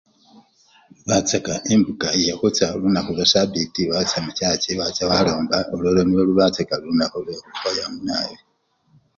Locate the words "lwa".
3.17-3.25